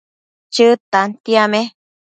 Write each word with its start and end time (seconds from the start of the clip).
Chëd 0.53 0.79
tantiame 0.91 1.61